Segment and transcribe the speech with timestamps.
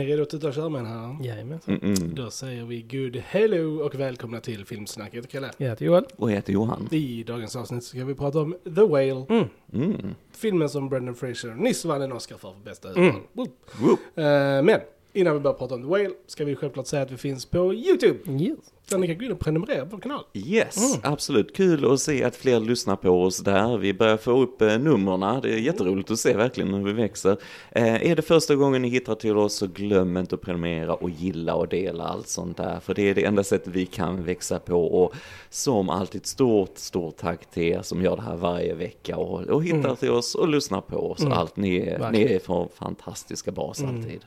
[0.00, 1.16] Ni redo att tuta och köra med den här?
[1.24, 1.74] Jajamensan.
[1.80, 2.14] Mm-mm.
[2.14, 5.28] Då säger vi good hello och välkomna till Filmsnacket.
[5.28, 5.50] Kalle.
[5.56, 6.04] Jag heter Joel.
[6.16, 6.88] Och jag heter Johan.
[6.90, 9.26] I dagens avsnitt ska vi prata om The Whale.
[9.28, 9.44] Mm.
[9.72, 10.14] Mm.
[10.32, 13.02] Filmen som Brendan Fraser nyss vann en Oscar för, för bästa Mm.
[13.04, 13.48] huvudroll.
[13.80, 14.00] Whoop.
[14.14, 14.24] Eh,
[14.62, 14.80] men
[15.12, 17.74] innan vi börjar prata om The Whale ska vi självklart säga att vi finns på
[17.74, 18.18] YouTube.
[18.42, 18.58] Yes.
[18.88, 20.24] Där ni kan gå in och prenumerera på vår kanal.
[20.34, 21.12] Yes, Mm.
[21.12, 21.56] absolut.
[21.56, 23.76] Kul att se att fler lyssnar på oss där.
[23.78, 25.40] Vi börjar få upp eh, numren.
[25.42, 27.36] Det är jätteroligt att se verkligen hur vi växer.
[27.70, 31.10] Eh, är det första gången ni hittar till oss så glöm inte att prenumerera och
[31.10, 32.80] gilla och dela allt sånt där.
[32.80, 35.02] För det är det enda sättet vi kan växa på.
[35.02, 35.14] Och
[35.50, 39.64] som alltid stort, stort tack till er som gör det här varje vecka och, och
[39.64, 39.96] hittar Mm.
[39.96, 41.20] till oss och lyssnar på oss.
[41.20, 41.32] Mm.
[41.32, 43.96] Allt ni är, ni är för fantastiska bas Mm.
[43.96, 44.20] alltid.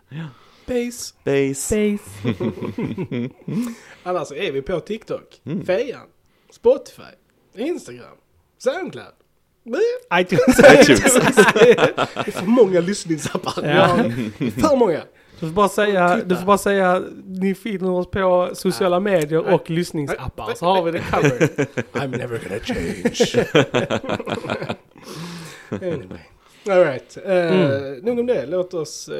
[0.65, 1.13] Base.
[1.23, 1.55] Base.
[1.55, 2.03] Space.
[4.03, 5.65] Annars är vi på TikTok, Mm.
[5.65, 6.07] Fejan,
[6.51, 7.01] Spotify,
[7.55, 8.15] Instagram,
[8.57, 9.05] Soundcloud.
[10.19, 10.59] iTunes.
[10.59, 11.13] iTunes.
[11.53, 11.71] Det
[12.15, 13.53] är för många lyssningsappar.
[13.67, 13.87] Ja.
[14.51, 15.01] För många.
[15.39, 19.53] Du får bara säga, du får bara säga, ni finner oss på sociala medier Nej.
[19.53, 21.49] och lyssningsappar så har vi det covered.
[21.93, 23.45] I'm never gonna change.
[25.71, 26.19] anyway.
[26.69, 27.17] Alright.
[27.17, 27.99] Uh, Mm.
[28.05, 28.45] Nog om det.
[28.45, 29.15] Låt oss uh,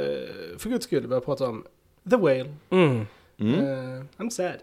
[0.58, 1.66] för guds skull börja prata om
[2.10, 2.54] The Whale.
[2.70, 3.06] Mm.
[3.38, 3.60] Mm.
[3.60, 4.58] Uh, I'm sad.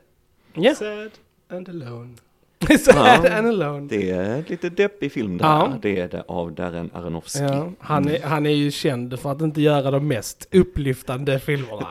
[0.55, 0.75] Ja.
[0.75, 1.11] Sad
[1.49, 2.17] and alone.
[2.81, 3.39] Sad Ja.
[3.39, 3.87] and alone.
[3.91, 5.47] Det är lite deppig film där.
[5.47, 5.73] Ja.
[5.83, 7.43] Det är det av Darren Aronofsky.
[7.43, 11.87] Ja, han, är, han är ju känd för att inte göra de mest upplyftande filmerna.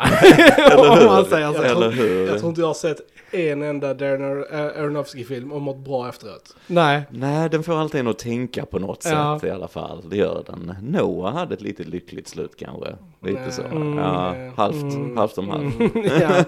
[0.78, 1.62] Om man säger så.
[1.64, 2.28] Eller hur?
[2.28, 2.98] Jag tror inte jag har sett
[3.32, 6.56] en enda Darren Ar- Ar- Aronofsky-film och mått bra efteråt.
[6.68, 7.02] Nej.
[7.10, 9.40] Nej, den får alltid en att tänka på något Ja.
[9.40, 10.10] sätt i alla fall.
[10.10, 10.76] Det gör den.
[10.82, 12.96] Noah hade ett lite lyckligt slut kanske.
[13.26, 13.62] Lite så.
[13.62, 15.18] Mm, ja, mm, halvt, mm.
[15.18, 15.74] halvt om halvt.
[16.22, 16.44] ja.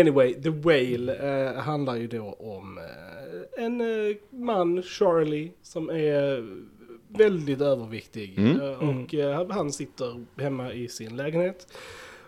[0.00, 1.14] Anyway, The Whale
[1.48, 2.84] eh, handlar ju då om eh,
[3.58, 6.46] en eh, man, Charlie, som är
[7.08, 8.38] väldigt överviktig.
[8.38, 8.60] Mm.
[8.60, 11.66] Eh, och eh, han sitter hemma i sin lägenhet.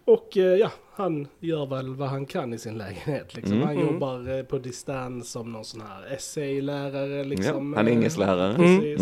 [0.04, 3.34] Och ja, han gör väl vad han kan i sin lägenhet.
[3.34, 3.52] Liksom.
[3.56, 3.66] Mm.
[3.66, 3.92] Han Mm.
[3.92, 7.24] jobbar på distans som någon sån här essaylärare.
[7.24, 8.54] Liksom, Ja, han är eh, engelsklärare.
[8.54, 8.80] Mm.
[8.80, 9.00] Precis.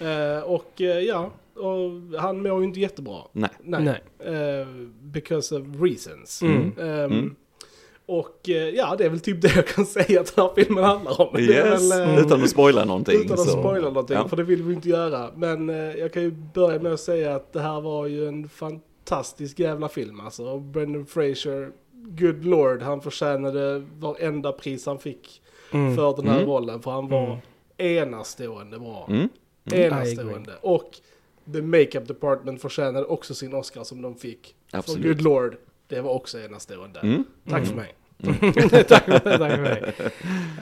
[0.00, 0.36] Mm.
[0.36, 0.72] Eh, och
[1.06, 3.18] ja, och han mår ju inte jättebra.
[3.32, 3.50] Nej.
[3.62, 3.82] Nej.
[3.84, 4.66] Nej.
[5.02, 6.42] Because of reasons.
[6.42, 6.72] Mm.
[6.78, 7.34] Ehm, Mm.
[8.06, 10.84] Och eh, ja, det är väl typ det jag kan säga att den här filmen
[10.84, 11.38] handlar om.
[11.40, 13.20] Yes, väl, eh, utan att spoila någonting.
[13.20, 13.60] utan att så.
[13.60, 14.28] spoila någonting, Ja.
[14.28, 15.30] för det vill vi inte göra.
[15.36, 18.48] Men eh, jag kan ju börja med att säga att det här var ju en
[18.48, 20.44] fantastisk jävla film alltså.
[20.44, 25.42] Och Brendan Fraser, good lord, han förtjänade varenda pris han fick
[25.72, 25.96] Mm.
[25.96, 26.48] för den här Mm.
[26.48, 26.82] rollen.
[26.82, 27.38] För han var Mm.
[28.02, 29.06] enastående bra.
[29.10, 29.28] Mm.
[29.72, 30.52] Enastående.
[30.60, 30.90] Och
[31.52, 34.54] the makeup department förtjänade också sin Oscar som de fick.
[34.70, 35.06] För Absolut.
[35.06, 35.56] good lord,
[35.96, 37.00] det var också enastående.
[37.00, 37.24] Mm.
[37.50, 37.66] Tack Mm.
[37.68, 37.94] för mig.
[38.84, 39.82] tack, tack för mig.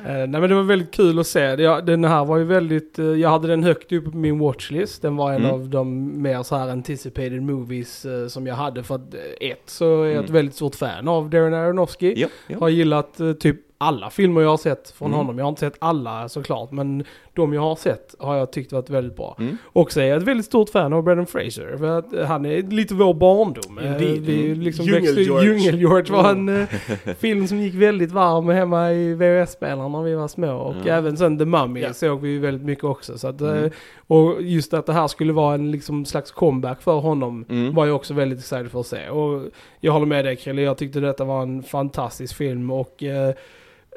[0.06, 1.40] Eh, nej men det var väldigt kul att se.
[1.40, 5.02] Jag- Den här var ju väldigt, eh, jag hade den högt upp på min watchlist.
[5.02, 5.50] Den var en Mm.
[5.50, 8.82] av de mer så här anticipated movies eh, som jag hade.
[8.82, 10.32] För att ett så är jag ett Mm.
[10.32, 12.14] väldigt stort fan av Darren Aronofsky.
[12.16, 12.58] Ja, ja.
[12.58, 15.18] Har gillat typ alla filmer jag har sett från Mm.
[15.18, 15.38] honom.
[15.38, 17.04] Jag har inte sett alla såklart, men
[17.34, 19.36] de jag har sett har jag tyckt varit väldigt bra.
[19.38, 19.56] Mm.
[19.64, 21.76] Och så är jag ett väldigt stort fan av Brendan Fraser.
[21.78, 23.78] För att han är lite vår barndom.
[23.78, 24.20] Eh, Indeed.
[24.20, 25.48] Vi liksom Djungel växte, George.
[25.52, 26.66] Djungel-George var en Mm.
[27.04, 30.52] eh, film som gick väldigt varm hemma i VHS-spelaren när vi var små.
[30.56, 30.94] Och Ja.
[30.94, 31.92] även sen The Mummy Ja.
[31.92, 33.18] såg vi väldigt mycket också.
[33.18, 33.70] Så att, eh, Mm.
[34.06, 37.74] Och just att det här skulle vara en liksom slags comeback för honom Mm.
[37.74, 39.08] var jag också väldigt excited för att se.
[39.08, 39.42] Och
[39.80, 43.34] jag håller med dig Krille, jag tyckte detta var en fantastisk film och eh,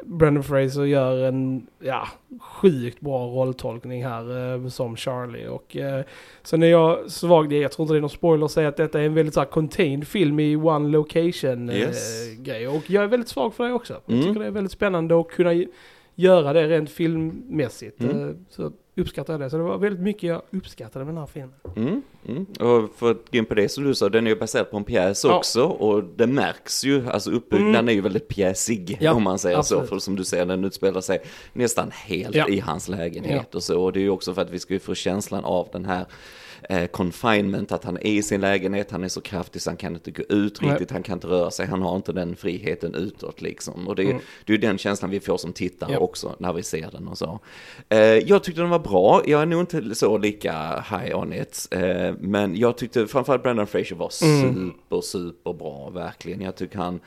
[0.05, 2.07] Brendan Fraser gör en ja,
[2.39, 5.47] sjukt bra rolltolkning här eh, som Charlie.
[5.47, 6.03] Och eh,
[6.43, 9.01] sen är jag svag, jag tror inte det är någon spoiler att säga att detta
[9.01, 12.29] är en väldigt så här, contained film i one location eh, Yes.
[12.37, 12.67] grej.
[12.67, 13.93] Och jag är väldigt svag för det också.
[14.05, 14.27] Jag Mm.
[14.27, 15.53] tycker det är väldigt spännande att kunna
[16.15, 17.99] göra det rent filmmässigt.
[18.01, 18.29] Mm.
[18.29, 19.49] Eh, så uppskattar jag det.
[19.49, 21.53] Så det var väldigt mycket jag uppskattade med den här filmen.
[21.75, 22.45] Mm, mm.
[22.59, 24.77] Och för att gå in på det som du sa, den är ju baserad på
[24.77, 25.37] en pjäs Ja.
[25.37, 27.89] också och det märks ju, alltså uppbyggnaden Mm.
[27.89, 29.83] är ju väldigt pjäsig Ja, om man säger absolut.
[29.83, 31.21] så, för som du säger, den utspelar sig
[31.53, 32.47] nästan helt Ja.
[32.47, 34.79] i hans lägenhet och så, och det är ju också för att vi ska ju
[34.79, 36.05] få känslan av den här
[36.69, 39.93] eh, confinement, att han är i sin lägenhet, han är så kraftig så han kan
[39.93, 40.71] inte gå ut Nej.
[40.71, 43.87] riktigt, han kan inte röra sig, han har inte den friheten utåt liksom.
[43.87, 44.21] Och det är, Mm.
[44.45, 45.99] det är ju den känslan vi får som tittare Ja.
[45.99, 47.39] också när vi ser den och så.
[47.89, 51.67] Eh, jag tyckte den var bra, jag är nog inte så lika high on it,
[51.71, 54.53] eh, men jag tyckte framförallt Brendan Fraser var Mm.
[54.55, 56.41] super, super bra, verkligen.
[56.41, 56.99] Jag tycker han,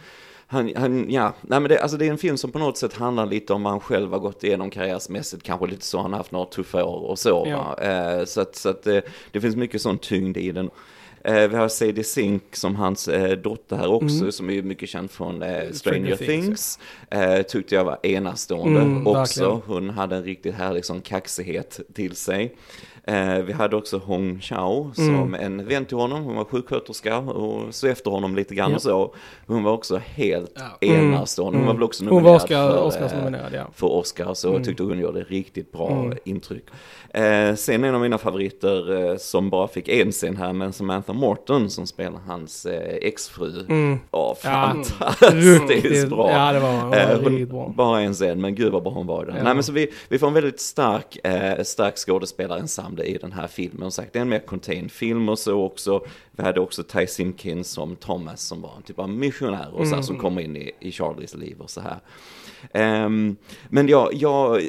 [0.46, 2.94] han, han ja, nej men det, alltså det är en film som på något sätt
[2.94, 6.18] handlar lite om vad han själv har gått igenom karriärsmässigt, kanske lite så, han har
[6.18, 7.78] haft några tuffa år och så, Ja.
[7.84, 10.70] Eh, så att, så att det, det finns mycket sån tyngd i den.
[11.24, 14.32] Eh, vi har Sadie Sink som hans eh, dotter här också, Mm.
[14.32, 16.78] som är mycket känd från eh, Stranger, Stranger Things, Things.
[17.10, 19.18] Eh, tyckte jag var enastående Mm, också.
[19.50, 19.60] verkligen.
[19.66, 22.54] Hon hade en riktigt härlig sån kaxighet till sig.
[23.08, 27.74] Eh, vi hade också Hong Chao som en vän till honom, hon var sjuksköterska och
[27.74, 28.76] så efter honom lite grann Ja.
[28.76, 29.14] och så.
[29.46, 30.86] Hon var också helt Ja.
[30.88, 33.66] enastående, hon var väl också Hon var nominerad Oscar, för, Oscars eh, nominerad, ja.
[33.74, 36.64] för Oscar så jag tyckte hon gjorde riktigt bra intryck.
[37.10, 41.12] Eh, sen en av mina favoriter eh, som bara fick en scen här men Samantha
[41.12, 43.66] Morton som spelar hans eh, exfru.
[44.12, 46.30] Ja, fantastiskt Riktigt- bra.
[46.30, 47.72] Ja, det var, det var Eh, hon- riktigt bra.
[47.76, 49.24] Bara en scen, men gud vad bra hon var.
[49.36, 49.42] Ja.
[49.44, 51.62] Nej, men så vi, vi får en väldigt stark, eh,
[52.96, 53.82] skådespelarensemble i den här filmen.
[53.82, 56.06] Och sagt, det är en mer contained film och så också.
[56.32, 59.94] Vi hade också Ty Simpkins som Thomas som var en typ av missionär och så
[59.94, 62.00] här, som kommer in i, i Charlies liv och så här.
[62.72, 63.36] Ehm,
[63.68, 64.62] men jag, jag,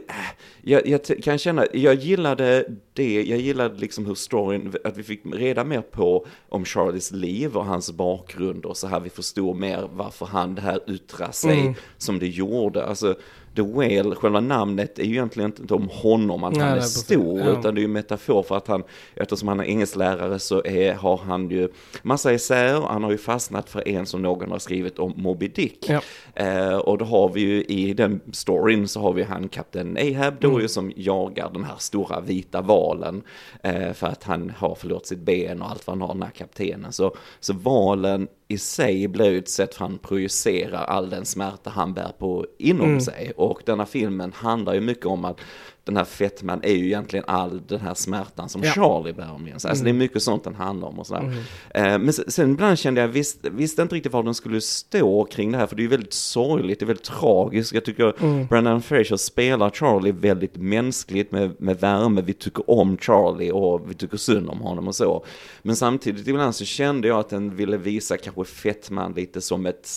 [0.62, 5.22] jag, jag kan känna, jag gillade det, jag gillade liksom hur storyn, att vi fick
[5.26, 9.90] reda mer på om Charlies liv och hans bakgrund och så här, vi förstod mer
[9.94, 12.86] varför han det här yttrar sig som det gjorde.
[12.86, 13.16] Alltså,
[13.58, 17.40] The Whale, själva namnet är ju egentligen inte om honom, att Nej, han är stor,
[17.40, 17.46] Ja.
[17.60, 18.84] utan det är ju en metafor för att han,
[19.16, 21.70] eftersom han är engelsklärare så är, har han ju
[22.02, 25.90] massa essäer, han har ju fastnat för en som någon har skrivit om Moby Dick.
[25.90, 26.02] Ja.
[26.36, 30.34] Eh, och då har vi ju i den storyn så har vi han kapten Ahab
[30.40, 30.62] då Mm.
[30.62, 33.24] ju som jagar den här stora vita valen
[33.64, 36.30] eh, för att han har förlorat sitt ben och allt vad han har den här
[36.32, 36.92] kaptenen.
[36.94, 41.70] Så, så valen i sig blir ju ett sätt för han projicerar all den smärta
[41.70, 43.02] han bär på inom Mm.
[43.02, 43.32] sig.
[43.38, 45.40] Och denna filmen handlar ju mycket om att
[45.88, 48.72] den här fettman är ju egentligen all den här smärtan som Ja.
[48.72, 49.70] Charlie bär med sig.
[49.70, 51.22] Alltså det är mycket sånt den handlar om och sådär.
[51.22, 51.94] Mm.
[51.94, 55.52] Eh, men sen, ibland kände jag, visst, visste inte riktigt var den skulle stå kring
[55.52, 57.74] det här, för det är ju väldigt sorgligt, det är väldigt tragiskt.
[57.74, 58.48] Jag tycker Mm.
[58.48, 63.94] Brendan Fraser spelar Charlie väldigt mänskligt med, med värme, vi tycker om Charlie och vi
[63.94, 65.26] tycker synd om honom och så.
[65.62, 69.90] Men samtidigt ibland så kände jag att den ville visa kanske Fettman lite som ett,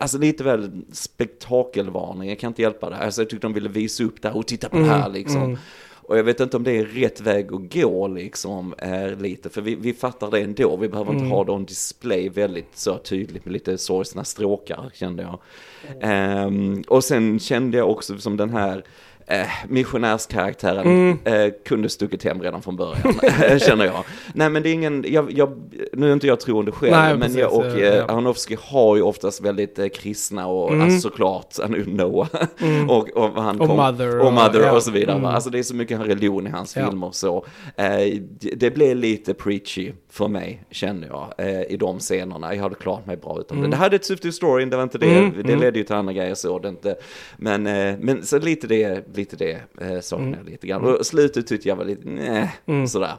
[0.00, 2.96] alltså lite väl spektakelvarning, jag kan inte hjälpa det.
[2.96, 5.37] Alltså jag tyckte de ville visa upp det här och titta på det här liksom.
[6.08, 9.60] Och jag vet inte om det är rätt väg att gå liksom, eh, lite, för
[9.60, 10.76] vi, vi fattar det ändå.
[10.76, 15.38] Vi behöver inte ha någon display väldigt så tydligt med lite sorgsna stråkar, kände jag.
[16.00, 18.84] Ehm, och sen kände jag också som den här
[19.28, 23.14] eh, missionärskaraktären eh, kunde stuckit hem redan från början,
[23.60, 24.04] känner jag.
[24.34, 27.20] Nej men det är ingen, jag, jag, nu är inte jag troende själv, Nej, men
[27.20, 28.04] precis, jag, och ja, eh, ja.
[28.04, 31.54] Aronofsky har ju oftast väldigt eh, kristna och alltså, såklart,
[31.86, 32.28] Noah,
[32.88, 33.70] och, och, han Mm.
[33.70, 34.72] Och Mother och, och- Mother ja.
[34.72, 35.16] och så vidare.
[35.16, 35.26] Mm.
[35.26, 36.86] Alltså det är så mycket religion i hans Ja.
[36.86, 37.46] filmer så.
[37.76, 37.86] Eh,
[38.40, 42.54] det, det blev lite preachy för mig, kände jag, eh, i de scenerna.
[42.54, 43.70] Jag hade klarat mig bra utan Mm.
[43.70, 43.76] det.
[43.76, 45.30] Det hade ett syfte i storyn, det var inte det.
[45.44, 46.96] Det ledde ju till andra grejer så det inte.
[47.36, 50.38] Men, eh, men så lite det, lite det eh, saknar Mm.
[50.38, 50.84] jag lite grann.
[50.84, 53.14] Och slutet tyckte jag var lite, nej, sådär.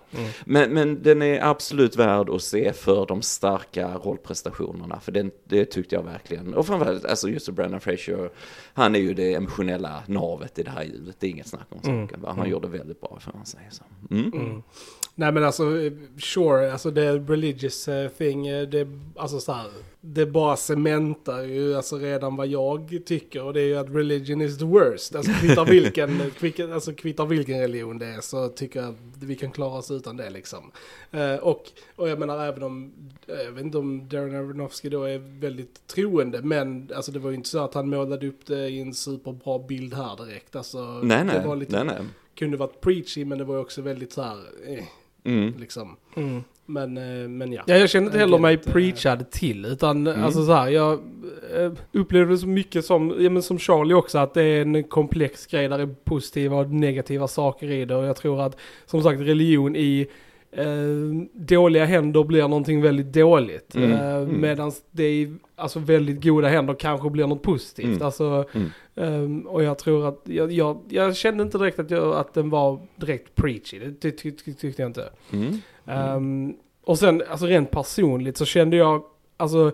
[0.46, 5.00] Men, men den är absolut värd att se för de starka rollprestationerna.
[5.00, 6.54] För den, det tyckte jag verkligen.
[6.54, 8.30] Och framförallt, alltså just Brendan Fraser,
[8.74, 11.16] han är ju det emotionella navet i det här ljudet.
[11.20, 12.26] Det är inget snack om saken.
[12.28, 13.84] Han gjorde väldigt bra för man säger så.
[15.20, 19.68] Nej men alltså, eh, sure, alltså det religious eh, thing, eh, det, alltså så här,
[20.02, 24.42] det bara cementar ju alltså redan vad jag tycker och det är ju att religion
[24.42, 25.16] is the worst.
[25.16, 29.36] Alltså kvittar vilken, vilken, alltså kvittar vilken religion det är så tycker jag att vi
[29.36, 30.72] kan klara oss utan det liksom.
[31.12, 31.64] Eh, och,
[31.96, 32.94] och jag menar även om,
[33.28, 37.36] jag vet inte om Darren Aronofsky då är väldigt troende men alltså det var ju
[37.36, 40.56] inte så att han målade upp det i en superbra bild här direkt.
[40.56, 42.08] Alltså, Nej, det nej, var lite, nej, nej.
[42.36, 44.84] kunde varit preachy men det var ju också väldigt så här, eh,
[45.30, 45.54] Mm.
[45.60, 45.96] liksom.
[46.16, 46.44] Mm.
[46.66, 47.64] Men, eh, men ja.
[47.66, 50.24] Ja, jag kände inte heller mig Väldigt, eh, preachad till, utan Mm.
[50.24, 50.94] alltså så här, jag
[51.56, 54.84] eh, upplevde det så mycket som, ja men som Charlie också, att det är en
[54.84, 58.58] komplex grej där det är positiva och negativa saker i det och jag tror att,
[58.86, 60.08] som sagt, religion i
[60.52, 60.66] eh,
[61.34, 63.76] dåliga händer blir någonting väldigt dåligt.
[63.76, 64.42] Mm, Eh, mm.
[64.42, 67.86] Medan det i alltså, väldigt goda händer kanske blir något positivt.
[67.86, 68.46] Mm, Alltså,
[68.96, 72.50] ehm, och jag tror att, jag, jag, jag kände inte direkt att, jag, att den
[72.50, 75.10] var direkt preachy, det ty, ty, ty, tyckte jag inte.
[75.86, 76.54] Ehm,
[76.86, 79.04] och sen, alltså rent personligt så kände jag,
[79.38, 79.72] alltså,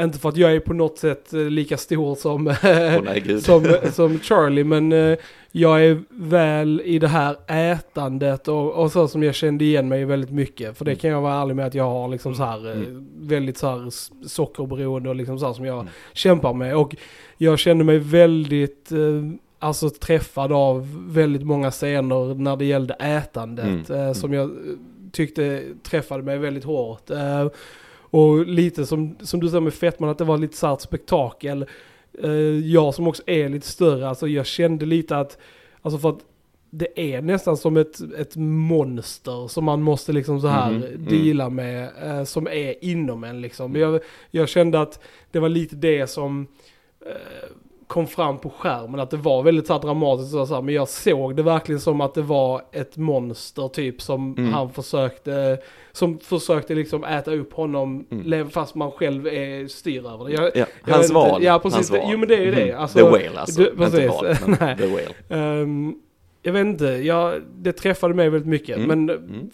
[0.00, 3.42] inte för att jag är på något sätt eh, lika stor som, Åh nej, gud.
[3.44, 5.18] som, som Charlie, men eh,
[5.52, 10.04] jag är väl i det här ätandet och, och så som jag kände igen mig
[10.04, 10.78] väldigt mycket.
[10.78, 13.06] För det kan jag vara ärlig med att jag har liksom så här, eh, Mm.
[13.20, 13.88] väldigt så här
[14.28, 15.92] sockerberoende och liksom så här som jag Mm.
[16.12, 16.76] kämpar med.
[16.76, 16.96] Och
[17.36, 18.98] jag kände mig väldigt, eh,
[19.58, 23.90] alltså träffad av väldigt många scener när det gällde ätandet.
[23.90, 24.06] Mm.
[24.08, 24.50] Eh, som jag eh,
[25.12, 27.10] tyckte träffade mig väldigt hårt.
[28.14, 30.80] Och lite som, som du sa med Fettman, att det var lite så här ett
[30.80, 31.66] spektakel.
[32.22, 35.38] Eh, jag som också är lite större, alltså jag kände lite att,
[35.82, 36.18] alltså för att
[36.70, 41.04] det är nästan som ett, ett monster som man måste liksom så här Mhm, mm.
[41.04, 43.76] deala med, eh, som är inom en liksom.
[43.76, 46.46] Jag, jag kände att det var lite det som,
[47.06, 47.48] eh,
[47.86, 49.00] kom fram på skärmen.
[49.00, 52.14] Att det var väldigt så dramatiskt så här, men jag såg det verkligen som att
[52.14, 54.52] det var ett monster typ som Mm.
[54.52, 55.58] han försökte,
[55.92, 58.50] som försökte liksom äta upp honom Mm.
[58.50, 60.32] fast man själv är styr över det.
[60.32, 61.14] Jag, Ja, jag hans inte.
[61.14, 61.42] val.
[61.42, 61.74] Ja, precis.
[61.76, 62.00] Hans val.
[62.12, 62.62] Jo, men det är ju det.
[62.70, 62.80] Mm.
[62.82, 63.60] Alltså, the Whale alltså.
[63.62, 64.08] du- precis.
[64.08, 64.26] val,
[64.60, 64.76] Nej.
[64.76, 65.42] The Whale.
[65.62, 65.94] Ehm,
[66.42, 68.76] jag vet inte, jag, det träffade mig väldigt mycket.
[68.76, 68.88] Mm.
[68.88, 69.50] Men Mm.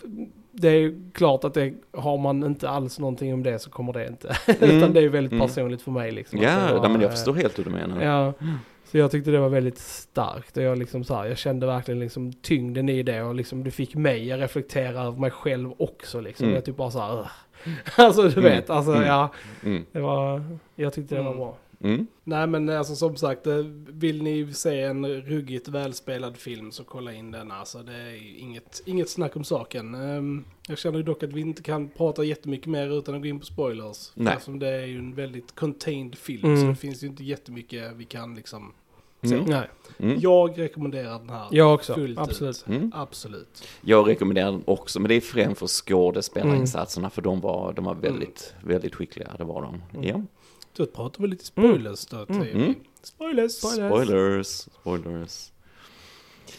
[0.53, 3.93] Det är ju klart att det, har man inte alls någonting om det så kommer
[3.93, 4.37] det inte.
[4.61, 4.77] Mm.
[4.77, 5.47] Utan det är ju väldigt Mm.
[5.47, 6.39] personligt för mig liksom.
[6.43, 8.03] Ja, var, nej, men jag förstår helt hur du menar.
[8.03, 8.33] Ja,
[8.85, 12.01] så jag tyckte det var väldigt starkt och jag liksom så här, jag kände verkligen
[12.01, 16.21] liksom tyngden i det och liksom det fick mig att reflektera över mig själv också
[16.21, 16.45] liksom.
[16.45, 16.55] Mm.
[16.55, 17.31] Jag typ bara så här,
[17.97, 18.43] alltså du Mm.
[18.53, 19.07] vet, alltså Mm.
[19.07, 19.31] ja,
[19.65, 19.85] Mm.
[19.93, 20.43] det var,
[20.77, 21.39] jag tyckte det var Mm.
[21.41, 21.57] bra.
[21.85, 22.07] Mm.
[22.25, 23.57] Nej men alltså som sagt, eh,
[23.89, 27.79] vill ni se en ruggigt välspelad film så kolla in den alltså.
[27.83, 29.95] Det är inget, inget snack om saken.
[29.95, 33.27] Ehm, Jag känner ju dock att vi inte kan prata jättemycket mer utan att gå
[33.27, 34.11] in på spoilers.
[34.15, 34.33] Nej.
[34.33, 36.61] Eftersom det är ju en väldigt contained film Mm.
[36.61, 38.73] så det finns ju inte jättemycket vi kan liksom...
[39.23, 39.45] Mm.
[39.45, 39.69] Nej,
[39.99, 40.19] Mm.
[40.21, 41.49] Jag rekommenderar den här.
[41.51, 42.57] jag också, Fullt absolut.
[42.57, 42.69] ut.
[42.69, 42.93] Mm.
[42.95, 43.65] Absolut.
[43.81, 47.95] Jag rekommenderar den också, men det är främst för skådespelarinsatserna, för de var, de var
[47.95, 49.83] väldigt, väldigt skickliga, det var de.
[49.99, 50.09] Mm.
[50.09, 50.23] Ja.
[50.77, 52.27] Då pratar vi lite spoilers då.
[52.29, 52.43] Mm.
[52.47, 52.57] Till.
[52.57, 52.75] Mm.
[53.03, 53.53] Spoilers.
[53.53, 53.89] Spoilers.
[54.07, 54.47] Spoilers,
[54.81, 55.51] spoilers.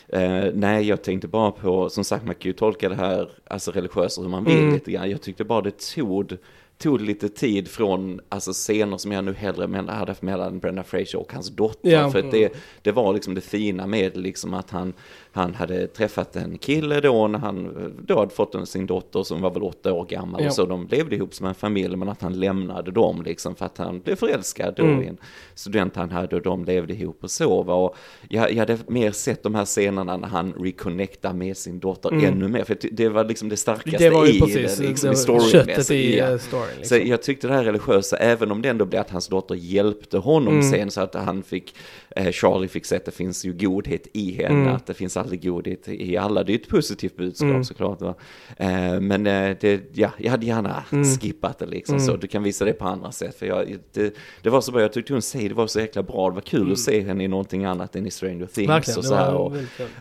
[0.07, 3.71] Eh, nej, jag tänkte bara på, som sagt, man kan ju tolka det här, alltså
[3.71, 4.73] religiöst hur man vill Mm.
[4.73, 5.09] lite grann.
[5.09, 6.37] Jag tyckte bara det tog,
[6.77, 11.33] tog lite tid från, alltså scener som jag nu hellre hade mellan Brenda Fraser och
[11.33, 11.89] hans dotter.
[11.91, 12.11] Ja.
[12.11, 14.93] För att det, det var liksom det fina med liksom att han,
[15.33, 17.73] han hade träffat en kille då när han
[18.07, 20.47] då hade fått sin dotter som var väl åtta år gammal Ja.
[20.47, 23.65] och så de levde ihop som en familj men att han lämnade dem liksom för
[23.65, 25.03] att han blev förälskad då Mm.
[25.03, 25.17] i en
[25.55, 27.73] student han hade och de levde ihop och så va.
[27.73, 27.95] Och
[28.29, 32.25] jag, jag hade mer sett de här scenerna när han reconnectar med sin dotter Mm.
[32.25, 35.09] ännu mer för det, var liksom det starkaste Det var ju i precis det, liksom,
[35.09, 35.91] det storymässigt.
[35.91, 36.25] i Ja.
[36.31, 36.65] eh, storyn.
[36.83, 37.09] Så Liksom.
[37.09, 40.53] jag tyckte det här religiösa, även om det ändå blev att hans dotter hjälpte honom
[40.53, 40.71] Mm.
[40.71, 41.75] sen så att han fick,
[42.15, 44.75] eh, Charlie fick se att det finns ju godhet i henne, Mm.
[44.75, 47.63] att det finns aldrig godhet i alla, det är ett positivt budskap Mm.
[47.63, 48.15] såklart va.
[48.57, 51.05] Eh, men eh, det, ja, jag hade gärna Mm.
[51.05, 52.07] skippat det liksom Mm.
[52.07, 53.35] så, du kan visa det på andra sätt.
[53.35, 56.03] För jag, det, det var så bra, jag tyckte hon säger det var så jäkla
[56.03, 56.73] bra, det var kul Mm.
[56.73, 59.33] att se henne i någonting annat än i Stranger Things Verkligen, och så här.
[59.33, 59.53] Och,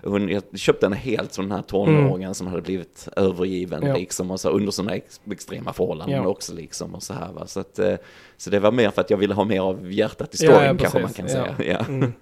[0.05, 3.97] hon, jag köpte henne helt som den här tonåringen som hade blivit övergiven Ja.
[3.97, 6.27] liksom och så under sådana ex extrema förhållanden Ja.
[6.29, 7.47] också liksom och så här va.
[7.47, 7.95] Så att, eh,
[8.41, 10.67] så det var mer för att jag ville ha mer av hjärtat i Ja, storyn
[10.67, 11.33] ja, kanske man kan Ja.
[11.33, 11.57] säga.
[11.59, 11.85] Ja.
[11.89, 12.13] Mm.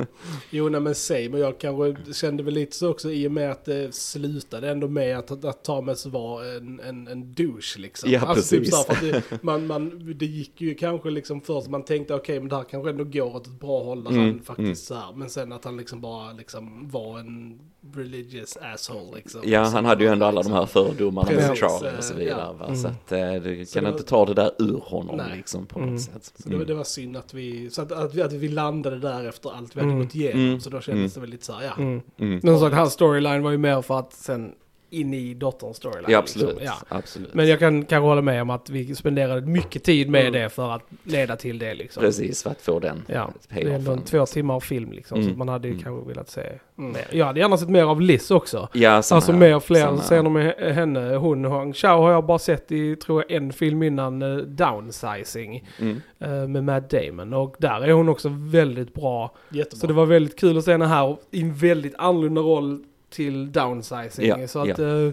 [0.51, 3.51] Jo, nej men säg, men jag kanske kände väl lite så också i och med
[3.51, 8.11] att det slutade ändå med att, att Thomas var en, en, en douche liksom.
[8.11, 8.77] Ja, alltså, typ precis.
[8.89, 12.41] här, för att det, man, man, det gick ju kanske liksom först, man tänkte okej
[12.41, 14.75] men det här kanske ändå går åt ett bra håll där Mm, han faktiskt mm.
[14.75, 17.59] så här, men sen att han liksom bara liksom var en
[17.95, 19.41] religious asshole liksom.
[19.45, 22.05] Ja, han hade ju var ändå alla de liksom- här fördomarna med Precis, Charlie och
[22.05, 22.41] så vidare.
[22.41, 22.53] ja.
[22.53, 22.65] Va?
[22.67, 22.77] Mm.
[22.77, 25.37] Så att eh, du Så kan det inte var- ta det där ur honom Nej.
[25.37, 25.93] liksom på Mm.
[25.93, 26.33] något sätt.
[26.43, 28.99] Så det, var- det var synd att vi, så att, att, vi, att vi landade
[28.99, 30.05] där efter allt vi hade Mm.
[30.05, 30.41] gått igenom.
[30.47, 30.61] Mm.
[30.61, 31.73] Så då kändes det väl lite så här, ja.
[31.83, 32.01] Mm.
[32.19, 32.41] Mm.
[32.43, 34.53] Men som sagt, hans storyline var ju mer för att sen
[34.91, 36.11] in i dotterns storyline.
[36.13, 36.49] Ja, absolut.
[36.59, 36.67] Liksom.
[36.91, 36.97] Ja.
[36.97, 37.35] absolut.
[37.35, 40.33] Men jag kan kanske hålla med om att vi spenderade mycket tid med Mm.
[40.33, 42.01] det för att leda till det liksom.
[42.03, 45.17] Precis, för att få den Ja, det är ändå en två timmar av film liksom.
[45.17, 45.33] Så Mm.
[45.33, 45.85] att man hade ju Mm.
[45.85, 46.41] kanske velat se
[46.79, 46.93] Mm.
[46.93, 47.07] mer.
[47.11, 48.69] Jag hade gärna sett mer av Liz också.
[48.73, 51.15] Ja, samma alltså mer fler Samma scener med he- henne.
[51.15, 55.69] Hon, Hong Chao har jag bara sett i, tror jag, en film innan, uh, Downsizing.
[55.81, 56.01] Mm.
[56.19, 57.33] eh, med Matt Damon.
[57.35, 59.35] Och där är hon också väldigt bra.
[59.51, 59.81] Jättebra.
[59.81, 63.53] Så det var väldigt kul att se henne här i en väldigt annorlunda roll till
[63.53, 64.27] Downsizing.
[64.29, 65.05] Ja, så att ja.
[65.05, 65.11] eh,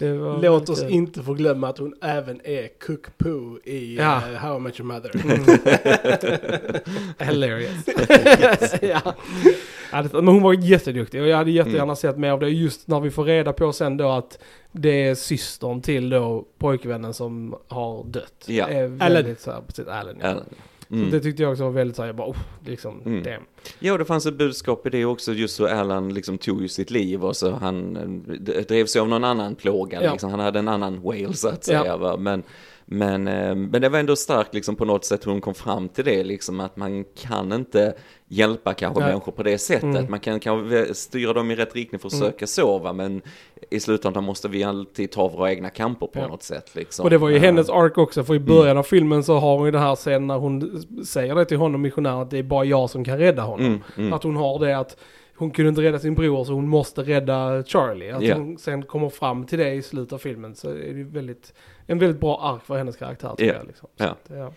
[0.00, 4.16] det var Låt oss inte få glömma att hon även är Cook Poo i Ja.
[4.30, 5.12] eh, How I Met Your Mother.
[7.24, 7.84] Hilarious.
[8.82, 9.14] ja.
[10.12, 11.96] Men hon var jätteduktig och jag hade jättegärna Mm.
[11.96, 14.38] sett mer av det just när vi får reda på sen då att
[14.72, 18.44] det är systern till då pojkvännen som har dött.
[18.46, 18.68] Ja.
[18.68, 19.36] Är väldigt Alan.
[19.38, 20.16] så här, precis, Alan.
[20.22, 20.34] Ja.
[20.92, 20.96] Ja.
[20.98, 21.10] Så Mm.
[21.10, 23.22] det tyckte jag också var väldigt så här, jag bara, oh, liksom, Mm.
[23.22, 23.42] damn.
[23.78, 26.90] Ja, det fanns ett budskap i det också, just så Alan liksom tog ju sitt
[26.90, 30.12] liv och så han eh, drevs av någon annan plåga, Ja.
[30.12, 30.30] liksom.
[30.30, 31.80] han hade en annan whale så att Ja.
[31.82, 31.96] säga.
[31.96, 32.16] Va?
[32.16, 32.42] Men,
[32.92, 35.88] men, eh, men det var ändå starkt liksom på något sätt hur hon kom fram
[35.88, 37.94] till det, liksom att man kan inte
[38.28, 39.08] hjälpa kanske Nej.
[39.08, 39.82] människor på det sättet.
[39.84, 40.06] Mm.
[40.10, 42.26] Man kan kanske styra dem i rätt riktning för att Mm.
[42.26, 43.22] söka sova, men
[43.70, 46.26] i slutändan måste vi alltid ta våra egna kamper på Ja.
[46.28, 46.74] något sätt.
[46.74, 47.04] Liksom.
[47.04, 49.56] Och det var ju Eh, hennes ark också, för i början av filmen så har
[49.56, 52.42] hon ju den här scenen när hon säger det till honom, missionären, att det är
[52.42, 53.66] bara jag som kan rädda honom.
[53.66, 54.12] Mm, mm.
[54.12, 54.96] Att hon har det att
[55.36, 58.10] hon kunde inte rädda sin bror så hon måste rädda Charlie.
[58.10, 58.34] Att Ja.
[58.34, 61.54] hon sen kommer fram till det i slutet av filmen så är det väldigt,
[61.86, 63.44] en väldigt bra ark för hennes karaktär Ja.
[63.44, 63.66] jag.
[63.66, 63.88] Liksom.
[63.98, 64.10] Så Ja.
[64.10, 64.52] att, ja.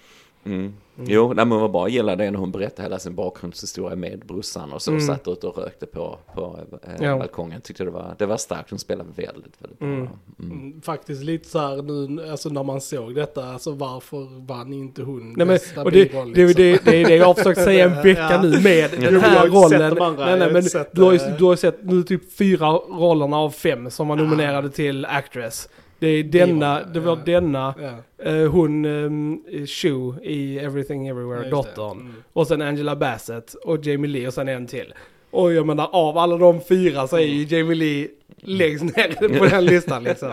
[0.45, 0.73] Mm.
[1.05, 1.81] Jo, nej, men vad bra.
[1.81, 5.01] Jag gillade det när hon berättade hela sin bakgrundshistoria med brorsan och så Mm.
[5.07, 7.17] satt ute och rökte på, på eh, Ja.
[7.17, 7.61] balkongen.
[7.61, 8.69] Tyckte det var, det var starkt.
[8.69, 9.87] Hon spelade väldigt, väldigt bra.
[9.87, 10.07] Mm.
[10.39, 10.51] Mm.
[10.51, 15.01] Mm, Faktiskt lite så här nu, alltså när man såg detta, alltså varför vann inte
[15.03, 16.63] hon Nej, men, bästa och det, biroll, det, liksom?
[16.63, 18.41] det, det är det jag har försökt säga en vecka Ja.
[18.41, 19.81] nu med Ja, den här rollen.
[20.01, 20.63] andra, Nej, nej, har men
[20.93, 24.07] du har, ju, eh, du har ju sett nu typ fyra rollerna av fem som
[24.07, 25.69] var nominerade till Actress.
[26.05, 27.23] Det är denna, det var ja.
[27.25, 31.49] denna, Ja, eh, hon um, Shu i Everything Everywhere, det.
[31.49, 31.91] dottern.
[31.91, 32.13] Mm.
[32.33, 34.93] Och sen Angela Bassett och Jamie Lee och sen en till.
[35.31, 38.07] Och jag menar av alla de fyra så är ju Jamie Lee
[38.37, 40.31] längst ner på den listan liksom.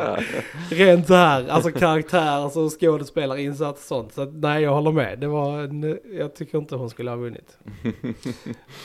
[0.71, 4.13] Rent så här, alltså karaktär, alltså skådespelarinsats och sånt.
[4.15, 5.19] Så att, nej, jag håller med.
[5.19, 7.59] Det var en, jag tycker inte hon skulle ha vunnit.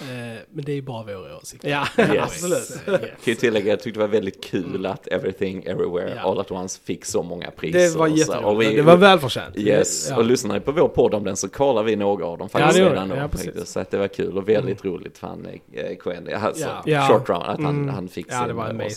[0.01, 1.63] Eh, men det är bara vår åsikt.
[1.63, 2.09] Ja, Yes.
[2.23, 2.57] absolut.
[2.87, 2.99] Yes.
[2.99, 4.91] Kan ju tillägga, jag tyckte det var väldigt kul Mm.
[4.91, 6.21] att Everything Everywhere Ja.
[6.31, 7.79] All At Once fick så många priser.
[7.79, 8.75] Det var jätteroligt.
[8.75, 9.57] Det var välförtjänt.
[9.57, 10.17] Yes, Ja.
[10.17, 12.77] och lyssnar ni på vår podd om den så kollar vi några av dem faktiskt
[12.77, 13.15] Ja, det redan då.
[13.15, 13.67] Ja, faktiskt.
[13.67, 16.83] så att det var kul och väldigt roligt för han, eh, Quinn, alltså Ja.
[16.85, 17.07] Ja.
[17.07, 17.89] short round, att han, Mm.
[17.95, 18.55] han fick Ja, sin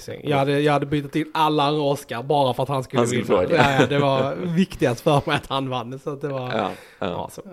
[0.08, 0.30] amazing.
[0.30, 3.06] Jag hade, jag hade bytt in alla andra Oscar bara för att han skulle Han
[3.06, 3.54] skulle vinna.
[3.62, 5.98] Ja, ja, det var viktigast för mig att han vann.
[5.98, 6.52] Så att det var...
[6.56, 7.06] Ja, ja.
[7.06, 7.50] awesome.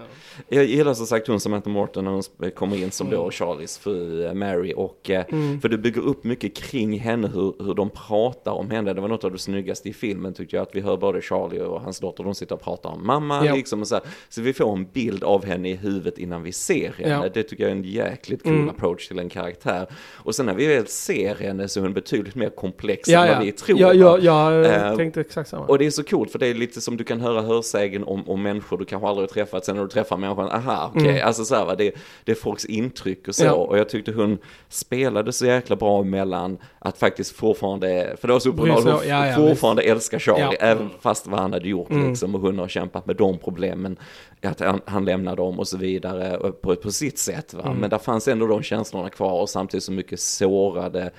[0.49, 4.25] Jag gillar som sagt hon Samantha Morton när hon kommer in som då Charlies fru
[4.25, 5.61] eh, Mary och eh, Mm.
[5.61, 8.93] för det bygger upp mycket kring henne hur, hur de pratar om henne.
[8.93, 11.59] Det var något av det snyggaste i filmen tyckte jag att vi hör både Charlie
[11.61, 13.55] och hans dotter de sitter och pratar om mamma Ja.
[13.55, 14.03] liksom och så, här.
[14.29, 17.09] så vi får en bild av henne i huvudet innan vi ser henne.
[17.23, 17.29] Ja.
[17.33, 18.69] Det tycker jag är en jäkligt cool Mm.
[18.69, 19.87] approach till en karaktär.
[20.15, 23.27] Och sen när vi väl ser henne så är hon betydligt mer komplex Ja, än
[23.27, 23.35] ja.
[23.35, 23.79] vad vi tror.
[23.79, 25.65] Ja, ja, jag Eh, tänkte exakt samma.
[25.65, 28.29] Och det är så coolt för det är lite som du kan höra hörsägen om,
[28.29, 29.65] om människor du kanske aldrig träffat.
[29.65, 31.27] Sen när du träffar människan, aha okej, Mm.
[31.27, 31.91] alltså så här, va, det,
[32.23, 33.45] det är folks intryck och så.
[33.45, 33.51] Ja.
[33.53, 34.37] Och jag tyckte hon
[34.69, 39.27] spelade så jäkla bra mellan att faktiskt fortfarande, för det var så uppenbart, hon ja,
[39.27, 42.09] ja, fortfarande älskar Charlie, även fast vad han hade gjort Mm.
[42.09, 42.35] liksom.
[42.35, 43.97] Och hon har kämpat med de problemen,
[44.43, 47.53] att han, han lämnar dem och så vidare och på, på sitt sätt.
[47.53, 47.63] Va?
[47.65, 47.77] Mm.
[47.77, 51.11] Men där fanns ändå de känslorna kvar och samtidigt så mycket sårade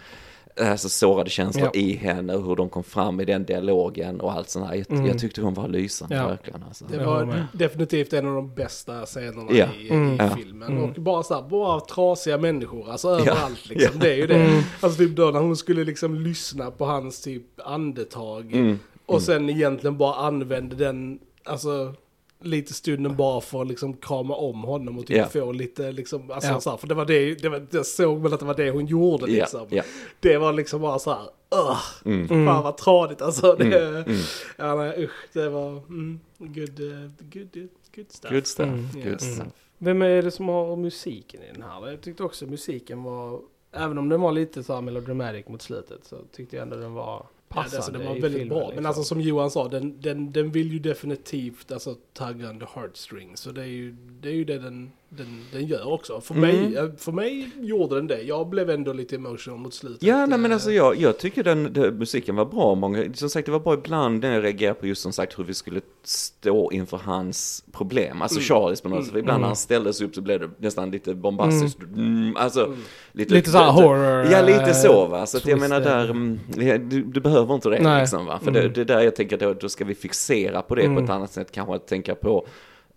[0.61, 1.81] Alltså sårade känslor Ja.
[1.81, 4.75] i henne, hur de kom fram i den dialogen och allt sånt här.
[4.75, 5.07] Jag, Mm.
[5.07, 6.29] jag tyckte hon var lysande Ja.
[6.29, 6.63] verkligen.
[6.63, 6.85] Alltså.
[6.91, 9.67] Det var definitivt en av de bästa scenerna Ja.
[9.81, 10.13] i, Mm.
[10.15, 10.31] i Ja.
[10.37, 10.69] filmen.
[10.69, 10.85] Mm.
[10.85, 13.91] Och bara så här, bara trasiga människor, alltså överallt liksom.
[13.95, 14.01] Ja.
[14.01, 14.35] Det är ju det.
[14.35, 14.63] Mm.
[14.81, 18.53] Alltså typ då när hon skulle liksom lyssna på hans typ andetag.
[18.53, 18.79] Mm.
[19.07, 21.95] Och sen egentligen bara använde den, alltså
[22.41, 25.27] lite stunden bara för att liksom krama om honom och typ Ja.
[25.27, 26.61] få lite liksom, alltså Ja.
[26.61, 28.71] så här, för det var det, det var, jag såg väl att det var det
[28.71, 29.67] hon gjorde liksom.
[29.71, 29.83] ja.
[30.21, 31.23] Det var liksom bara så här,
[31.55, 32.27] Ugh, Mm.
[32.31, 32.47] Mm.
[32.47, 33.55] fan vad tradigt alltså.
[33.55, 34.03] Det, Mm.
[34.03, 34.17] Mm.
[34.57, 38.31] Ja nej usch, det var mm, good, uh, good, good stuff.
[38.33, 39.11] Good stuff, Mm.
[39.11, 39.47] good stuff.
[39.79, 41.91] Vem är det som har musiken i den här?
[41.91, 43.41] Jag tyckte också musiken var,
[43.73, 46.93] även om den var lite så här melodramatic mot slutet så tyckte jag ändå den
[46.95, 48.59] var Ja, passande alltså, det var väldigt filmen, bra.
[48.59, 48.87] Men liksom.
[48.87, 53.41] alltså som Johan sa, den, den, den vill ju definitivt alltså, tagga under heartstrings.
[53.41, 56.21] Så det är ju det, är ju det den, den, den gör också.
[56.21, 56.57] För, Mm.
[56.57, 58.23] mig, eh, för mig gjorde den det.
[58.23, 60.03] Jag blev ändå lite emotional mot slutet.
[60.03, 62.75] Ja, nej men Eh, alltså jag, jag tycker den, den, musiken var bra.
[62.75, 65.45] Många, som sagt, det var bra ibland när jag reagerade på just som sagt hur
[65.45, 68.23] vi skulle stå inför hans problem.
[68.23, 68.45] Alltså Mm.
[68.45, 69.11] Charlies på något sätt.
[69.13, 69.21] Mm.
[69.21, 69.47] Ibland när Mm.
[69.47, 71.83] han ställde sig upp så blev det nästan lite bombastiskt.
[71.83, 72.37] Mm.
[72.37, 72.79] Alltså, Mm.
[73.13, 74.27] lite, Lite så här horror.
[74.33, 75.27] Ja, lite eh, så va.
[75.27, 76.41] Så att jag menar där, mm,
[76.89, 78.01] du, du behöver inte det Nej.
[78.01, 78.39] liksom va.
[78.45, 78.73] För det, Mm.
[78.73, 81.05] det är där jag tänker att då, då ska vi fixera på det på Mm.
[81.05, 81.53] ett annat sätt.
[81.53, 82.47] Kanske att tänka på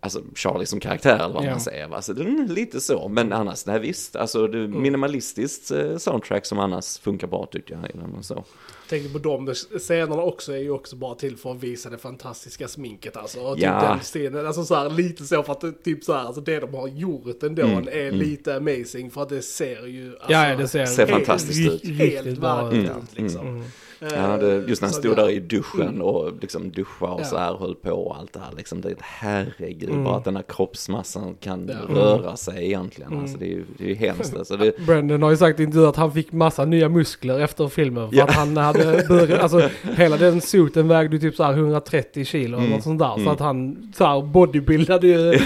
[0.04, 1.50] Alltså Charlie som karaktär eller vad Ja.
[1.50, 2.02] man säger va.
[2.02, 3.08] Så det är lite så.
[3.08, 4.16] Men annars, nej visst.
[4.16, 4.82] Alltså det Mm.
[4.82, 7.90] minimalistiskt eh, soundtrack som annars funkar bra tycker jag.
[7.94, 8.44] innan och så.
[8.88, 12.68] Tänker på de scenerna också är ju också bara till för att visa det fantastiska
[12.68, 13.40] sminket alltså.
[13.40, 13.88] Och typ Ja.
[13.88, 16.60] den scenen, alltså så här, lite så för att det, typ så här, alltså det
[16.60, 18.14] de har gjort ändå Mm, är mm.
[18.14, 21.84] lite amazing för att det ser ju alltså, Ja, ja, det ser, Ser helt- fantastiskt
[21.84, 21.84] ut.
[21.98, 22.90] Helt bra verkligt ut.
[22.90, 23.64] Mm, ut liksom.
[24.02, 24.30] Mm.
[24.30, 26.02] Ja, det, just när han stod där i duschen Mm.
[26.02, 27.24] och liksom duscha och Ja.
[27.24, 28.80] så här höll på och allt det här liksom.
[28.80, 30.04] Det, herregud, Mm.
[30.04, 31.94] bara att den här kroppsmassan kan Ja.
[31.94, 33.10] röra sig egentligen.
[33.10, 33.22] Mm.
[33.22, 34.36] Alltså det är ju det är ju hemskt.
[34.36, 37.68] Alltså, det, Brandon har ju sagt i intervjuer att han fick massa nya muskler efter
[37.68, 38.08] filmen.
[38.10, 38.24] För Ja.
[38.24, 42.58] att han hade börjat, alltså hela den suiten vägde typ så här 130 kilo eller
[42.58, 42.70] Mm.
[42.70, 43.14] något sånt där.
[43.14, 43.24] Mm.
[43.24, 45.16] Så att han så här bodybuildade ju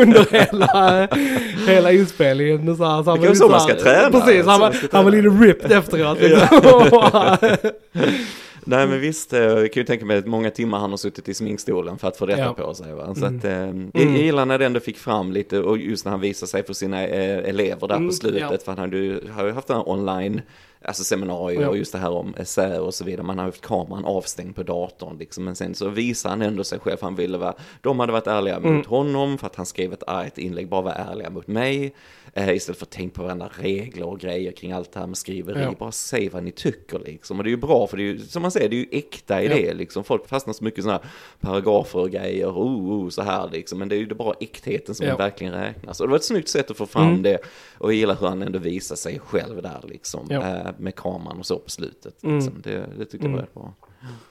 [0.00, 1.08] under hela,
[1.66, 2.76] hela inspelningen.
[2.76, 4.10] Så, här, så han Det är så man ska träna.
[4.20, 6.18] Precis, han Så var, han var lite ripped efteråt.
[6.20, 6.48] Liksom.
[8.66, 11.28] Nej men visst, eh, jag kan ju tänka mig att många timmar han har suttit
[11.28, 12.52] i sminkstolen för att få detta Ja.
[12.54, 12.92] på sig.
[12.92, 13.14] Va?
[13.14, 13.38] Så Mm.
[13.38, 13.68] att, eh, jag,
[14.02, 14.16] Mm.
[14.16, 17.02] gillar när det ändå fick fram lite, och just när han visar sig för sina
[17.06, 18.58] eh, elever där Mm, på slutet, ja.
[18.64, 19.20] för han hade ju
[19.54, 20.40] haft den här online
[20.84, 21.68] alltså seminarier Ja.
[21.68, 23.22] och just det här om essäer och så vidare.
[23.26, 25.44] Man har haft kameran avstängd på datorn liksom.
[25.44, 26.98] Men sen så visar han ändå sig själv.
[27.00, 28.74] Han ville vara, de hade varit ärliga Mm.
[28.76, 31.94] mot honom för att han skrev ett argt inlägg, bara vara ärliga mot mig.
[32.36, 35.16] Eh, istället för att tänka på varandra regler och grejer kring allt det här med
[35.18, 35.62] skriveri.
[35.62, 35.74] Ja.
[35.78, 37.38] Bara säg vad ni tycker liksom.
[37.38, 38.88] Och det är ju bra för det är ju, som man säger, det är ju
[38.92, 39.54] äkta i Ja.
[39.54, 40.04] det liksom.
[40.04, 43.78] Folk fastnar så mycket sådana här paragrafer och grejer, oh, oh, så här liksom.
[43.78, 45.16] Men det är ju bara äktheten som Ja.
[45.16, 46.00] verkligen räknas.
[46.00, 47.22] Och det var ett snyggt sätt att få fram Mm.
[47.22, 47.38] det.
[47.78, 50.26] Och jag gillar hur han ändå visar sig själv där liksom.
[50.30, 50.40] Ja.
[50.40, 52.22] Eh, med kameran och så på slutet.
[52.22, 52.36] Mm.
[52.36, 52.60] Liksom.
[52.62, 53.40] Det, det tyckte jag var Mm.
[53.40, 53.74] rätt bra.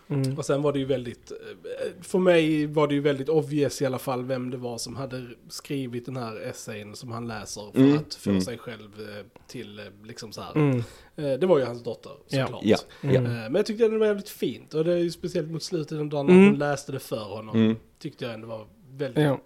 [0.10, 0.38] Mm.
[0.38, 3.86] Och sen var det ju väldigt, eh, för mig var det ju väldigt obvious i
[3.86, 7.80] alla fall vem det var som hade skrivit den här essayen som han läser för
[7.80, 8.42] Mm, att få mm.
[8.42, 10.56] sig själv eh, till eh, liksom så här.
[10.56, 10.78] Mm.
[11.16, 12.62] Eh, Det var ju hans dotter såklart.
[12.64, 13.16] Ja, Mm.
[13.16, 13.22] ja.
[13.22, 15.98] Eh, Men jag tyckte det var väldigt fint och det är ju speciellt mot slutet
[15.98, 16.46] den dagen Mm.
[16.46, 17.56] hon läste det för honom.
[17.56, 17.76] Mm.
[18.00, 19.40] Tyckte jag ändå var väldigt, ja,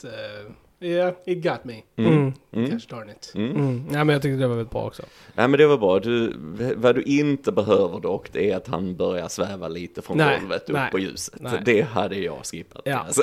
[0.79, 1.83] yeah, it got me.
[1.95, 2.13] Mm.
[2.13, 2.33] Mm.
[2.53, 2.69] Mm.
[2.71, 3.31] Gosh darn it.
[3.35, 3.51] Mm.
[3.55, 3.83] Mm.
[3.91, 5.03] Ja, men jag tyckte det var väldigt bra också.
[5.35, 5.99] Nej men det var bra.
[5.99, 6.33] Du,
[6.77, 10.69] vad du inte behöver dock, det är att han börjar sväva lite från Nej, golvet
[10.69, 11.35] upp nej, på ljuset.
[11.41, 11.61] nej.
[11.65, 12.81] Det hade jag skippat.
[12.85, 12.97] Ja.
[12.97, 13.21] Alltså.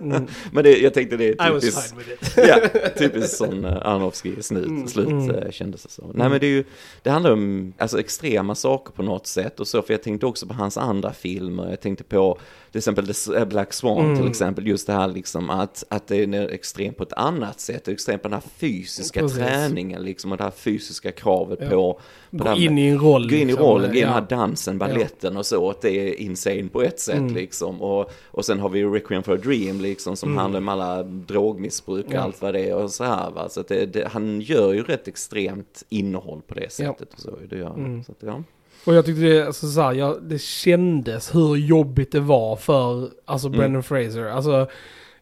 [0.00, 0.26] Mm.
[0.52, 1.88] men det, jag tänkte det är I was typiskt.
[1.90, 2.32] fine with it.
[2.48, 4.88] ja, typiskt sån uh, Aronofsky slut, Mm.
[4.88, 5.30] slut Mm.
[5.30, 6.10] eh, kändes det så.
[6.14, 6.64] Nej men det är ju,
[7.02, 10.46] det handlar om alltså, extrema saker på något sätt och så, för jag tänkte också
[10.46, 12.38] på hans andra filmer, jag tänkte på
[12.70, 14.16] till exempel The eh, Black Swan Mm.
[14.18, 16.48] till exempel, just det här liksom att, att det är
[16.86, 19.38] extremt på ett annat sätt, extremt på den här fysiska Precis.
[19.38, 21.68] träningen liksom och det här fysiska kravet Ja.
[21.70, 22.00] på,
[22.38, 23.28] på Gå in i en roll.
[23.30, 23.64] Gå in i liksom.
[23.66, 24.14] rollen, gå in i den Ja.
[24.14, 27.34] här dansen, balletten och så, att det är insane på ett sätt Mm.
[27.34, 27.82] liksom.
[27.82, 30.38] Och, och sen har vi ju Requiem for a Dream liksom, som Mm.
[30.38, 32.20] handlar om alla drogmissbruk och Ja.
[32.20, 33.48] allt vad det är och så här va.
[33.48, 37.30] Så att det, det, han gör ju rätt extremt innehåll på det sättet och så.
[37.50, 37.78] Det gör han.
[37.84, 38.04] Mm.
[38.04, 38.42] Så att, ja.
[38.86, 43.10] Och jag tyckte det, alltså, så här, jag, det kändes hur jobbigt det var för
[43.24, 43.58] alltså, Mm.
[43.58, 44.24] Brendan Fraser.
[44.24, 44.66] Alltså,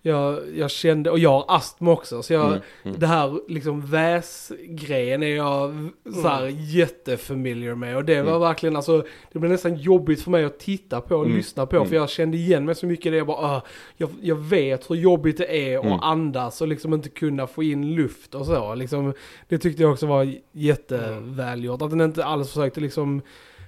[0.06, 2.60] jag, jag kände, och jag har astma också, så jag, Mm.
[2.82, 2.98] Mm.
[2.98, 5.88] det här liksom väsgrejen är jag
[6.22, 7.96] så här, jättefamiliar med.
[7.96, 8.40] Och det var Mm.
[8.40, 11.36] verkligen, alltså, det blev nästan jobbigt för mig att titta på och Mm.
[11.36, 11.76] lyssna på.
[11.76, 11.88] Mm.
[11.88, 13.16] För jag kände igen mig så mycket i det.
[13.16, 13.62] Jag bara, ah,
[13.96, 15.98] jag, jag vet hur jobbigt det är att Mm.
[16.00, 18.74] andas och liksom inte kunna få in luft och så.
[18.74, 19.12] Liksom,
[19.48, 21.82] det tyckte jag också var jättevälgjort.
[21.82, 23.22] Att den inte alls försökte liksom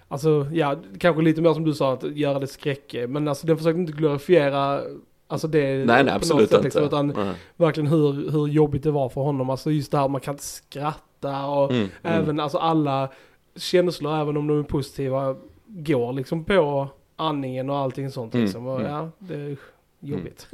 [0.08, 2.94] Alltså ja, kanske lite mer som du sa, att göra det skräck.
[3.08, 4.80] Men alltså den försökte inte glorifiera
[5.28, 6.64] Alltså det Nej, nej, absolut sätt, inte.
[6.64, 7.34] liksom, utan Nej.
[7.56, 9.50] verkligen hur, hur jobbigt det var för honom.
[9.50, 11.88] Alltså just det här man kan inte skratta och Mm.
[12.02, 13.08] även alltså alla
[13.56, 15.36] känslor, även om de är positiva,
[15.66, 18.66] går liksom på andningen och allting sånt Mm, liksom.
[18.66, 18.92] Och, mm.
[18.92, 19.56] ja, det är
[20.00, 20.48] jobbigt.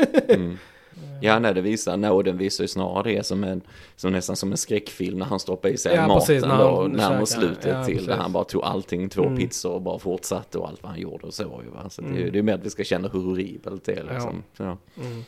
[0.96, 1.18] Mm.
[1.22, 3.60] Ja, nej, det visar, nej, och den visar ju snarare det som en,
[3.96, 6.82] som nästan som en skräckfilm när han stoppar i sig Ja, maten precis, när då,
[6.82, 8.08] närmare slutet Ja, till, precis.
[8.08, 9.36] där han bara tog allting, två Mm.
[9.38, 11.90] pizzor och bara fortsatte och allt vad han gjorde och så ju va.
[11.90, 12.32] Så det, är- Mm.
[12.32, 14.42] det är mer att vi ska känna hur horribelt det är liksom.
[14.56, 14.64] Ja.
[14.64, 15.24] Mm.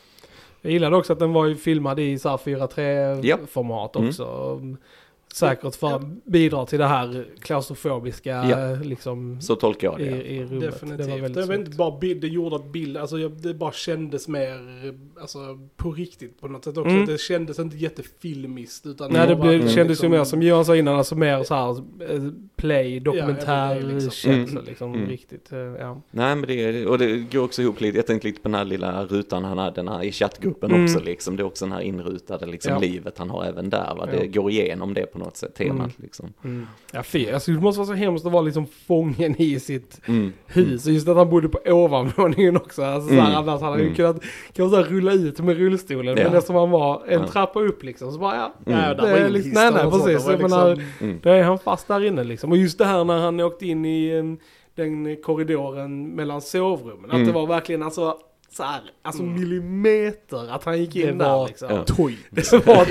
[0.61, 3.37] Jag gillade också att den var filmad i så här 4.3 Ja.
[3.51, 4.07] format Mm.
[4.09, 4.23] också.
[4.23, 4.61] Och
[5.33, 8.75] Säkert för att bidra till det här klaustrofobiska Ja.
[8.83, 10.31] liksom så tolkar jag i, det.
[10.31, 10.49] i rummet.
[10.61, 11.33] Det var Definitivt.
[11.35, 14.59] Det var inte bara bild, det gjorde att bild, alltså jag, det bara kändes mer,
[15.21, 15.39] alltså
[15.75, 16.89] på riktigt på något sätt också.
[16.89, 17.05] Mm.
[17.05, 20.65] Det kändes inte jättefilmiskt utan Nej, det blev, bara kändes liksom- ju mer som Johan
[20.65, 21.69] sa innan, alltså mer så här
[22.15, 22.23] eh,
[22.55, 24.11] play, dokumentär everyday liksom.
[24.11, 24.65] känsla Mm.
[24.69, 25.09] liksom, Mm.
[25.09, 25.51] riktigt.
[25.51, 26.01] eh, Ja.
[26.11, 28.65] Nej men det, och det går också ihop lite, jag tänkte lite på den här
[28.65, 30.83] lilla rutan han hade den här i chattgruppen Mm.
[30.85, 31.35] också liksom.
[31.35, 32.79] Det är också den här inrutade liksom Ja.
[32.79, 34.05] livet han har även där va.
[34.05, 34.41] Det Ja.
[34.41, 35.91] går igenom det på något sätt, temat Mm.
[35.97, 36.33] liksom.
[36.43, 36.67] Mm.
[36.93, 37.29] Ja, fy.
[37.29, 40.33] Alltså, det måste vara så hemskt att vara liksom fången i sitt Mm.
[40.47, 40.85] hus.
[40.85, 42.83] Och just att han bodde på ovanvåningen också.
[42.83, 43.25] Alltså, Mm.
[43.25, 43.95] såhär, annars hade han ju Mm.
[43.95, 44.21] kunnat
[44.53, 46.17] kanske rulla ut med rullstolen.
[46.17, 46.23] Ja.
[46.23, 47.27] Men eftersom han var en Ja.
[47.27, 48.11] trappa upp liksom.
[48.11, 48.53] Så bara ja.
[48.73, 48.79] Mm.
[48.79, 50.27] Ja, Det är liksom, nej nej precis.
[50.27, 51.19] Menar, liksom- Mm.
[51.23, 52.51] då är han fast där inne liksom.
[52.51, 54.37] Och just det här när han åkte in i
[54.75, 57.05] den korridoren mellan sovrummen.
[57.05, 57.27] Att Mm.
[57.27, 58.17] det var verkligen alltså
[58.55, 61.67] så här, alltså millimeter att han gick in Det där var liksom.
[61.71, 61.83] Ja.
[61.83, 62.17] Toy.
[62.29, 62.85] Det var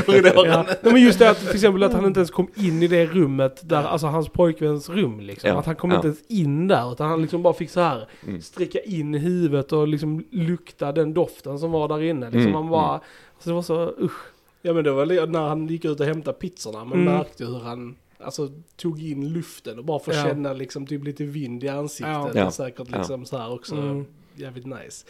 [0.00, 0.46] toy.
[0.48, 0.66] ja.
[0.82, 3.06] Nej, men just det att till exempel att han inte ens kom in i det
[3.06, 5.50] rummet där, alltså hans pojkväns rum liksom.
[5.50, 5.56] Ja.
[5.58, 5.96] Att han kom Ja.
[5.96, 8.40] inte ens in där utan han liksom bara fick så här Mm.
[8.40, 12.26] sträcka in huvudet och liksom lukta den doften som var där inne.
[12.26, 12.90] Liksom Mm, man bara,
[13.34, 14.20] alltså det var så usch.
[14.62, 16.84] Ja men det var när han gick ut och hämtade pizzorna.
[16.84, 17.14] Man Mm.
[17.14, 20.22] märkte hur han alltså, tog in luften och bara få Ja.
[20.24, 22.12] känna liksom typ lite vind i ansiktet.
[22.14, 22.30] Ja.
[22.32, 22.50] Det är Ja.
[22.50, 22.98] säkert Ja.
[22.98, 24.04] liksom så här också Mm.
[24.34, 25.06] Jävligt nice.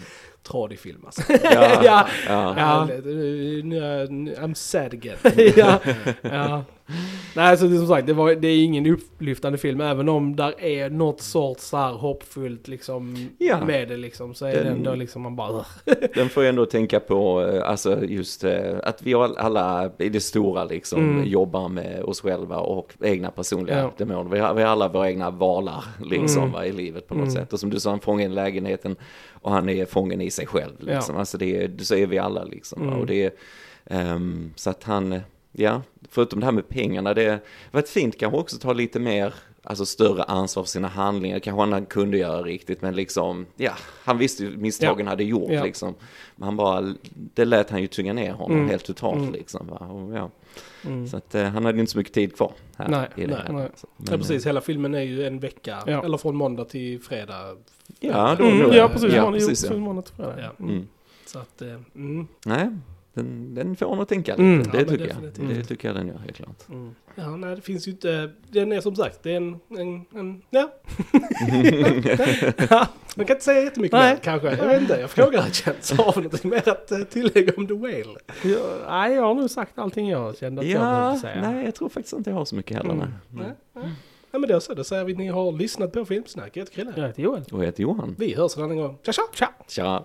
[0.50, 1.22] Tradig film alltså.
[1.42, 2.06] Ja, Ja.
[2.28, 2.54] ja.
[2.58, 2.86] Ja.
[4.40, 5.16] I'm sad again.
[5.56, 5.78] ja,
[6.22, 6.64] ja.
[7.34, 9.80] Nej, så det, är som sagt, det, var, det är ingen upplyftande film.
[9.80, 13.64] Även om där är något sorts så här hoppfullt liksom Ja.
[13.64, 14.34] med det liksom.
[14.34, 15.64] Så är det Den- ändå liksom man bara...
[16.14, 20.08] Den får ju ändå tänka på, eh, alltså just eh, att vi all- alla i
[20.08, 21.24] det stora liksom Mm.
[21.28, 23.92] jobbar med oss själva och egna personliga Ja.
[23.96, 24.30] demoner.
[24.30, 26.52] Vi har, vi har alla våra egna valar liksom Mm.
[26.52, 27.34] va, i livet på något Mm.
[27.34, 27.52] sätt.
[27.52, 28.96] Och som du sa, han fångar in lägenheten
[29.44, 31.14] och han är fången i sig själv liksom.
[31.14, 31.20] Ja.
[31.20, 32.82] Alltså det, är- så är vi alla liksom.
[32.82, 32.94] Mm.
[33.00, 33.32] Och det är,
[33.86, 35.20] ehm, så att han,
[35.52, 38.98] ja, förutom det här med pengarna, det var ett fint kanske också att ta lite
[39.00, 41.38] mer alltså större ansvar för sina handlingar.
[41.38, 43.72] Kanske han kunde göra riktigt, men liksom, ja,
[44.04, 45.64] han visste ju misstagen hade gjort Ja.
[45.64, 45.94] liksom.
[46.36, 48.68] Men han bara, det lät han ju tynga ner honom Mm.
[48.70, 49.32] helt totalt Mm.
[49.32, 49.66] liksom.
[49.66, 49.76] Va?
[49.76, 50.30] Och, ja.
[50.84, 51.08] Mm.
[51.08, 53.36] Så att eh, han hade inte så mycket tid kvar här Nej, i det nej,
[53.46, 53.52] här.
[53.52, 53.70] nej.
[53.96, 56.04] Men, Ja precis, hela filmen är ju en vecka, Ja.
[56.04, 57.50] eller från måndag till fredag.
[57.50, 57.56] eh,
[58.00, 59.12] Ja, då, Mm, då, ja, precis.
[59.14, 59.70] Ja, precis ja.
[59.72, 59.78] ja.
[59.78, 60.34] månad till fredag.
[60.58, 60.64] Ja.
[60.64, 60.88] Mm.
[61.26, 62.26] Så att, eh, mm.
[62.46, 62.68] Nej,
[63.14, 64.42] den, den får nog tänka lite.
[64.42, 64.62] Mm.
[64.62, 65.48] Det Ja, tycker jag.
[65.56, 66.68] Det tycker jag den gör, helt klart.
[66.68, 66.94] Mm.
[67.14, 70.42] Ja, nej det finns ju inte, den är som sagt, det är en, en, en
[70.50, 70.70] ja.
[72.70, 72.86] ja.
[73.16, 74.14] Man kan inte säga jättemycket Nej.
[74.14, 77.52] mer kanske, jag vet inte, jag frågar Jens, har vi något mer att eh, tillägga
[77.56, 78.16] om The Whale?
[78.44, 81.50] Ja, nej, jag har nog sagt allting jag kände att jag Ja, behövde säga.
[81.50, 82.92] nej, jag tror faktiskt inte jag har så mycket heller.
[82.92, 83.08] Mm.
[83.30, 83.44] nej.
[83.44, 83.52] Nej,
[83.84, 83.92] nej.
[84.30, 86.74] Ja men då så, då säger vi att ni har lyssnat på Filmsnack, jag heter
[86.74, 86.92] Chrille.
[86.96, 87.42] Jag heter Joel.
[87.52, 88.14] Och jag heter Johan.
[88.18, 88.98] Vi hörs en annan gång.
[89.02, 89.22] Tja tja!
[89.34, 89.48] Tja!
[89.68, 90.04] Tja!